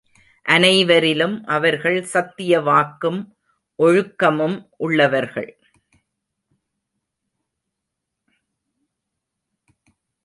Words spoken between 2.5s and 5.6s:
வாக்கும், ஒழுக்கமும் உள்ளவர்கள்.